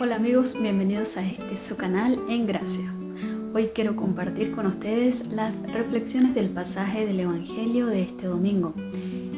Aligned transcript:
Hola 0.00 0.16
amigos, 0.16 0.60
bienvenidos 0.60 1.16
a 1.16 1.22
este 1.22 1.56
su 1.56 1.76
canal 1.76 2.18
En 2.28 2.48
Gracia. 2.48 2.92
Hoy 3.54 3.68
quiero 3.72 3.94
compartir 3.94 4.50
con 4.50 4.66
ustedes 4.66 5.28
las 5.28 5.62
reflexiones 5.72 6.34
del 6.34 6.48
pasaje 6.48 7.06
del 7.06 7.20
Evangelio 7.20 7.86
de 7.86 8.02
este 8.02 8.26
domingo. 8.26 8.74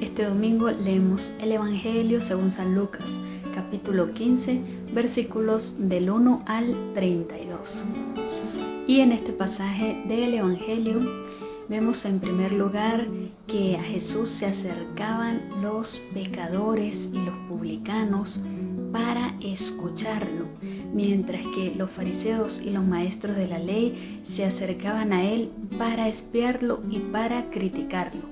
Este 0.00 0.25
domingo 0.25 0.71
leemos 0.71 1.30
el 1.43 1.53
Evangelio 1.53 2.22
según 2.22 2.50
San 2.50 2.75
Lucas, 2.75 3.04
capítulo 3.54 4.14
15, 4.14 4.62
versículos 4.95 5.75
del 5.79 6.08
1 6.08 6.45
al 6.46 6.75
32. 6.95 7.84
Y 8.86 9.00
en 9.00 9.12
este 9.12 9.34
pasaje 9.34 10.02
del 10.09 10.32
Evangelio 10.32 11.00
vemos 11.69 12.05
en 12.05 12.21
primer 12.21 12.53
lugar 12.53 13.07
que 13.46 13.77
a 13.77 13.82
Jesús 13.82 14.31
se 14.31 14.46
acercaban 14.46 15.40
los 15.63 16.00
pecadores 16.14 17.09
y 17.13 17.18
los 17.18 17.35
publicanos 17.49 18.40
para 18.93 19.35
escucharlo, 19.40 20.46
mientras 20.95 21.43
que 21.54 21.75
los 21.76 21.90
fariseos 21.90 22.61
y 22.61 22.71
los 22.71 22.85
maestros 22.85 23.37
de 23.37 23.46
la 23.46 23.59
ley 23.59 24.23
se 24.25 24.45
acercaban 24.45 25.13
a 25.13 25.25
él 25.25 25.50
para 25.79 26.09
espiarlo 26.09 26.81
y 26.90 26.99
para 26.99 27.50
criticarlo. 27.50 28.23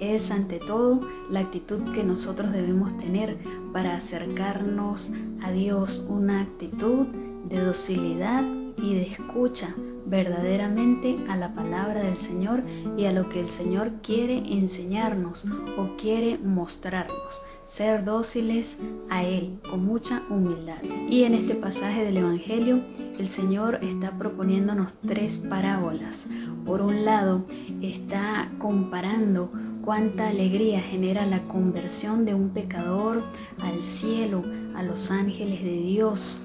Es 0.00 0.30
ante 0.30 0.58
todo 0.58 1.06
la 1.30 1.40
actitud 1.40 1.92
que 1.92 2.02
nosotros 2.02 2.52
debemos 2.52 2.96
tener 2.98 3.36
para 3.72 3.96
acercarnos 3.96 5.12
a 5.42 5.52
Dios, 5.52 6.04
una 6.08 6.40
actitud 6.40 7.06
de 7.44 7.60
docilidad 7.60 8.44
y 8.76 8.94
de 8.94 9.02
escucha 9.02 9.74
verdaderamente 10.06 11.18
a 11.28 11.36
la 11.36 11.54
palabra 11.54 12.02
del 12.02 12.16
Señor 12.16 12.62
y 12.96 13.04
a 13.04 13.12
lo 13.12 13.28
que 13.28 13.40
el 13.40 13.48
Señor 13.48 13.92
quiere 14.02 14.38
enseñarnos 14.38 15.44
o 15.76 15.96
quiere 15.96 16.38
mostrarnos. 16.38 17.42
Ser 17.66 18.04
dóciles 18.04 18.78
a 19.10 19.24
Él 19.24 19.58
con 19.68 19.84
mucha 19.84 20.22
humildad. 20.30 20.82
Y 21.10 21.24
en 21.24 21.34
este 21.34 21.54
pasaje 21.54 22.02
del 22.02 22.16
Evangelio, 22.16 22.80
el 23.18 23.28
Señor 23.28 23.80
está 23.82 24.12
proponiéndonos 24.12 24.94
tres 25.06 25.38
parábolas. 25.38 26.24
Por 26.64 26.80
un 26.80 27.04
lado, 27.04 27.44
está 27.82 28.50
comparando 28.58 29.52
cuánta 29.84 30.28
alegría 30.28 30.80
genera 30.80 31.26
la 31.26 31.42
conversión 31.42 32.24
de 32.24 32.34
un 32.34 32.50
pecador 32.50 33.22
al 33.60 33.82
cielo, 33.82 34.44
a 34.74 34.82
los 34.82 35.10
ángeles 35.10 35.62
de 35.62 35.76
Dios, 35.78 36.38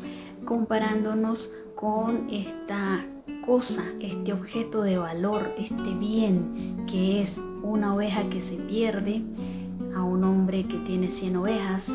comparándonos 0.46 1.52
con 1.76 2.30
esta 2.30 3.06
cosa, 3.46 3.84
este 4.00 4.34
objeto 4.34 4.84
de 4.84 4.98
valor, 4.98 5.54
este 5.58 5.94
bien 5.96 6.86
que 6.90 7.22
es 7.22 7.42
una 7.62 7.94
oveja 7.94 8.30
que 8.30 8.42
se 8.42 8.56
pierde, 8.56 9.22
a 9.96 10.04
un 10.04 10.24
hombre 10.24 10.64
que 10.66 10.78
tiene 10.78 11.10
100 11.10 11.36
ovejas 11.36 11.90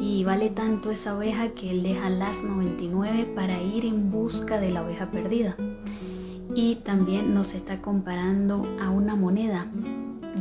y 0.00 0.24
vale 0.24 0.50
tanto 0.50 0.90
esa 0.90 1.16
oveja 1.16 1.50
que 1.50 1.70
él 1.70 1.82
deja 1.82 2.08
las 2.08 2.42
99 2.42 3.32
para 3.34 3.60
ir 3.60 3.84
en 3.84 4.10
busca 4.10 4.60
de 4.60 4.70
la 4.70 4.82
oveja 4.82 5.10
perdida. 5.10 5.56
Y 6.54 6.76
también 6.76 7.34
nos 7.34 7.54
está 7.54 7.80
comparando 7.80 8.66
a 8.80 8.90
una 8.90 9.14
moneda 9.14 9.66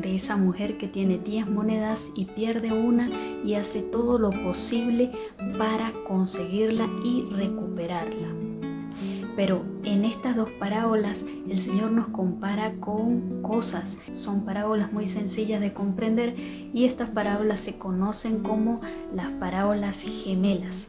de 0.02 0.16
esa 0.16 0.38
mujer 0.38 0.78
que 0.78 0.88
tiene 0.88 1.18
10 1.18 1.50
monedas 1.50 2.08
y 2.16 2.26
pierde 2.26 2.72
una 2.72 3.10
y 3.44 3.56
hace 3.56 3.82
todo 3.82 4.20
lo 4.20 4.32
posible 4.32 5.12
para 5.58 5.92
conseguirla 6.08 6.88
y 7.04 7.28
recuperarla. 7.32 8.28
Pero 9.36 9.64
en 9.84 10.04
estas 10.04 10.36
dos 10.36 10.50
parábolas 10.60 11.24
el 11.50 11.60
Señor 11.60 11.92
nos 11.92 12.08
compara 12.08 12.74
con 12.80 13.42
cosas. 13.42 13.98
Son 14.14 14.44
parábolas 14.44 14.92
muy 14.92 15.08
sencillas 15.08 15.62
de 15.62 15.72
comprender 15.72 16.36
y 16.74 16.86
estas 16.86 17.10
parábolas 17.10 17.62
se 17.62 17.78
conocen 17.78 18.40
como 18.40 18.82
las 19.14 19.30
parábolas 19.40 20.02
gemelas. 20.02 20.88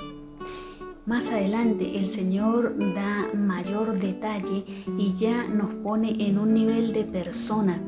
Más 1.07 1.29
adelante 1.29 1.99
el 1.99 2.07
Señor 2.07 2.77
da 2.95 3.29
mayor 3.35 3.99
detalle 3.99 4.65
y 4.99 5.15
ya 5.15 5.45
nos 5.49 5.73
pone 5.83 6.27
en 6.27 6.39
un 6.39 6.53
nivel 6.53 6.93
de 6.93 7.05
persona. 7.05 7.81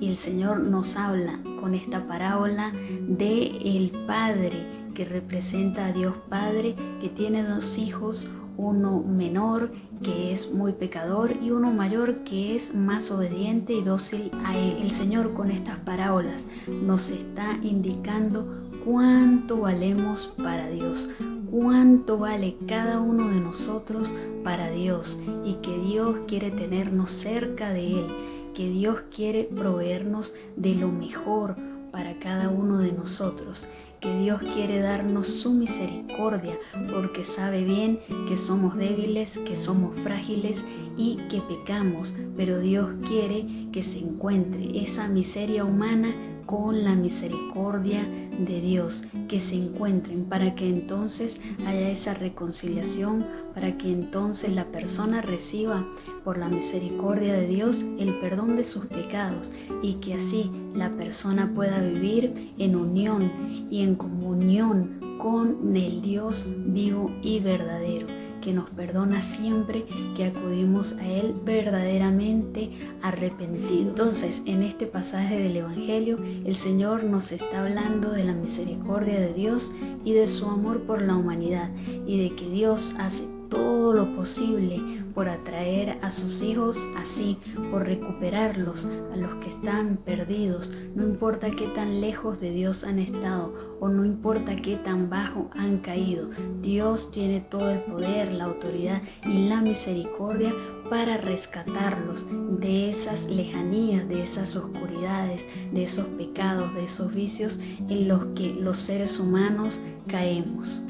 Y 0.00 0.08
el 0.08 0.16
Señor 0.16 0.60
nos 0.60 0.96
habla 0.96 1.38
con 1.60 1.74
esta 1.74 2.06
parábola 2.06 2.72
de 3.08 3.46
el 3.76 3.90
Padre 4.06 4.66
que 4.94 5.04
representa 5.04 5.86
a 5.86 5.92
Dios 5.92 6.14
Padre 6.28 6.74
que 7.00 7.08
tiene 7.08 7.42
dos 7.42 7.78
hijos, 7.78 8.28
uno 8.56 9.00
menor 9.00 9.70
que 10.02 10.32
es 10.32 10.52
muy 10.52 10.72
pecador 10.72 11.32
y 11.42 11.50
uno 11.50 11.72
mayor 11.72 12.24
que 12.24 12.56
es 12.56 12.74
más 12.74 13.10
obediente 13.10 13.74
y 13.74 13.82
dócil 13.82 14.30
a 14.44 14.56
él. 14.56 14.78
El 14.82 14.90
Señor 14.90 15.34
con 15.34 15.50
estas 15.50 15.78
parábolas 15.78 16.44
nos 16.66 17.10
está 17.10 17.58
indicando 17.62 18.60
cuánto 18.84 19.60
valemos 19.60 20.32
para 20.42 20.68
Dios, 20.68 21.08
cuánto 21.50 22.18
vale 22.18 22.56
cada 22.66 23.00
uno 23.00 23.28
de 23.28 23.40
nosotros 23.40 24.12
para 24.42 24.70
Dios 24.70 25.18
y 25.44 25.54
que 25.54 25.78
Dios 25.78 26.16
quiere 26.26 26.50
tenernos 26.50 27.10
cerca 27.10 27.70
de 27.70 28.00
Él, 28.00 28.06
que 28.54 28.68
Dios 28.68 29.02
quiere 29.14 29.44
proveernos 29.44 30.34
de 30.56 30.74
lo 30.74 30.88
mejor 30.88 31.56
para 31.90 32.18
cada 32.18 32.48
uno 32.48 32.78
de 32.78 32.92
nosotros 32.92 33.66
que 34.00 34.18
Dios 34.18 34.40
quiere 34.54 34.80
darnos 34.80 35.26
su 35.26 35.52
misericordia 35.52 36.58
porque 36.90 37.22
sabe 37.22 37.64
bien 37.64 38.00
que 38.28 38.36
somos 38.36 38.76
débiles, 38.76 39.38
que 39.38 39.56
somos 39.56 39.94
frágiles 40.00 40.64
y 40.96 41.16
que 41.28 41.40
pecamos, 41.42 42.14
pero 42.36 42.58
Dios 42.60 42.88
quiere 43.06 43.46
que 43.72 43.82
se 43.82 43.98
encuentre 43.98 44.80
esa 44.82 45.06
miseria 45.08 45.64
humana 45.64 46.14
con 46.50 46.82
la 46.82 46.96
misericordia 46.96 48.04
de 48.44 48.60
Dios, 48.60 49.04
que 49.28 49.38
se 49.38 49.54
encuentren 49.54 50.24
para 50.24 50.56
que 50.56 50.68
entonces 50.68 51.40
haya 51.64 51.90
esa 51.90 52.12
reconciliación, 52.12 53.24
para 53.54 53.78
que 53.78 53.92
entonces 53.92 54.52
la 54.52 54.64
persona 54.64 55.22
reciba 55.22 55.86
por 56.24 56.38
la 56.38 56.48
misericordia 56.48 57.34
de 57.34 57.46
Dios 57.46 57.84
el 58.00 58.18
perdón 58.18 58.56
de 58.56 58.64
sus 58.64 58.86
pecados 58.86 59.48
y 59.80 59.94
que 60.00 60.14
así 60.14 60.50
la 60.74 60.90
persona 60.90 61.52
pueda 61.54 61.80
vivir 61.80 62.52
en 62.58 62.74
unión 62.74 63.30
y 63.70 63.84
en 63.84 63.94
comunión 63.94 64.98
con 65.18 65.76
el 65.76 66.02
Dios 66.02 66.48
vivo 66.66 67.12
y 67.22 67.38
verdadero 67.38 68.08
que 68.40 68.52
nos 68.52 68.70
perdona 68.70 69.22
siempre 69.22 69.84
que 70.16 70.24
acudimos 70.24 70.94
a 70.94 71.06
Él 71.06 71.34
verdaderamente 71.44 72.70
arrepentidos. 73.02 73.88
Entonces, 73.88 74.42
en 74.46 74.62
este 74.62 74.86
pasaje 74.86 75.38
del 75.38 75.56
Evangelio, 75.56 76.18
el 76.44 76.56
Señor 76.56 77.04
nos 77.04 77.32
está 77.32 77.64
hablando 77.64 78.10
de 78.10 78.24
la 78.24 78.34
misericordia 78.34 79.20
de 79.20 79.32
Dios 79.34 79.72
y 80.04 80.12
de 80.12 80.26
su 80.26 80.46
amor 80.46 80.82
por 80.82 81.02
la 81.02 81.16
humanidad 81.16 81.70
y 82.06 82.22
de 82.22 82.34
que 82.34 82.48
Dios 82.48 82.94
hace 82.98 83.24
todo 83.48 83.92
lo 83.92 84.16
posible 84.16 84.99
por 85.20 85.28
atraer 85.28 85.98
a 86.00 86.10
sus 86.10 86.40
hijos 86.40 86.78
así, 86.96 87.36
por 87.70 87.84
recuperarlos, 87.84 88.88
a 89.12 89.16
los 89.16 89.34
que 89.34 89.50
están 89.50 89.98
perdidos, 89.98 90.72
no 90.94 91.02
importa 91.02 91.50
qué 91.50 91.66
tan 91.74 92.00
lejos 92.00 92.40
de 92.40 92.50
Dios 92.50 92.84
han 92.84 92.98
estado 92.98 93.76
o 93.80 93.88
no 93.88 94.06
importa 94.06 94.56
qué 94.56 94.76
tan 94.76 95.10
bajo 95.10 95.50
han 95.52 95.80
caído, 95.80 96.30
Dios 96.62 97.10
tiene 97.10 97.40
todo 97.40 97.68
el 97.68 97.80
poder, 97.80 98.32
la 98.32 98.44
autoridad 98.44 99.02
y 99.22 99.46
la 99.46 99.60
misericordia 99.60 100.54
para 100.88 101.18
rescatarlos 101.18 102.24
de 102.58 102.88
esas 102.88 103.26
lejanías, 103.26 104.08
de 104.08 104.22
esas 104.22 104.56
oscuridades, 104.56 105.46
de 105.70 105.82
esos 105.82 106.06
pecados, 106.06 106.72
de 106.72 106.84
esos 106.84 107.12
vicios 107.12 107.60
en 107.90 108.08
los 108.08 108.24
que 108.34 108.54
los 108.54 108.78
seres 108.78 109.18
humanos 109.18 109.82
caemos. 110.06 110.80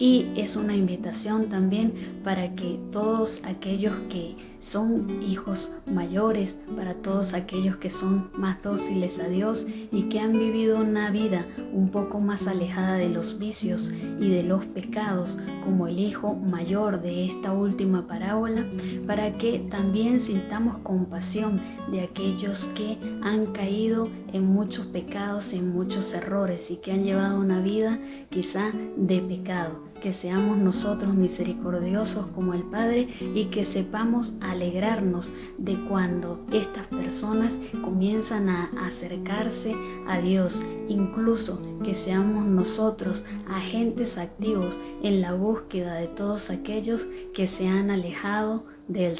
Y 0.00 0.28
es 0.34 0.56
una 0.56 0.74
invitación 0.74 1.50
también 1.50 1.92
para 2.24 2.54
que 2.54 2.80
todos 2.90 3.42
aquellos 3.44 3.92
que 4.08 4.34
son 4.58 5.22
hijos 5.22 5.72
mayores, 5.84 6.56
para 6.74 6.94
todos 6.94 7.34
aquellos 7.34 7.76
que 7.76 7.90
son 7.90 8.30
más 8.32 8.62
dóciles 8.62 9.18
a 9.18 9.28
Dios 9.28 9.66
y 9.92 10.04
que 10.04 10.20
han 10.20 10.38
vivido 10.38 10.80
una 10.80 11.10
vida 11.10 11.46
un 11.74 11.90
poco 11.90 12.18
más 12.18 12.46
alejada 12.46 12.96
de 12.96 13.10
los 13.10 13.38
vicios 13.38 13.92
y 14.18 14.30
de 14.30 14.42
los 14.42 14.64
pecados, 14.64 15.36
como 15.62 15.86
el 15.86 15.98
hijo 15.98 16.34
mayor 16.34 17.02
de 17.02 17.26
esta 17.26 17.52
última 17.52 18.06
parábola, 18.06 18.64
para 19.06 19.36
que 19.36 19.58
también 19.70 20.20
sintamos 20.20 20.78
compasión 20.78 21.60
de 21.92 22.00
aquellos 22.00 22.70
que 22.74 22.96
han 23.20 23.46
caído 23.52 24.08
en 24.32 24.46
muchos 24.46 24.86
pecados, 24.86 25.52
en 25.52 25.74
muchos 25.74 26.14
errores 26.14 26.70
y 26.70 26.76
que 26.76 26.92
han 26.92 27.04
llevado 27.04 27.38
una 27.38 27.60
vida 27.60 27.98
quizá 28.30 28.72
de 28.96 29.20
pecado 29.20 29.89
que 30.00 30.12
seamos 30.12 30.58
nosotros 30.58 31.14
misericordiosos 31.14 32.26
como 32.28 32.54
el 32.54 32.62
Padre 32.62 33.08
y 33.34 33.46
que 33.46 33.64
sepamos 33.64 34.32
alegrarnos 34.40 35.32
de 35.58 35.74
cuando 35.88 36.40
estas 36.52 36.86
personas 36.86 37.58
comienzan 37.82 38.48
a 38.48 38.70
acercarse 38.86 39.74
a 40.08 40.20
Dios, 40.20 40.62
incluso 40.88 41.60
que 41.84 41.94
seamos 41.94 42.44
nosotros 42.44 43.24
agentes 43.48 44.18
activos 44.18 44.78
en 45.02 45.20
la 45.20 45.34
búsqueda 45.34 45.94
de 45.94 46.08
todos 46.08 46.50
aquellos 46.50 47.06
que 47.34 47.46
se 47.46 47.68
han 47.68 47.90
alejado 47.90 48.64
del 48.88 49.16